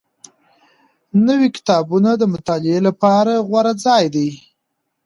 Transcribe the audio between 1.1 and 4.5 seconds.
نوی کتابتون د مطالعې لپاره غوره ځای دی